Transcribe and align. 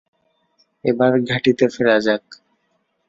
এবার 0.85 1.11
ঘাঁটিতে 1.29 1.65
ফেরা 1.73 1.97
যাক। 1.99 2.23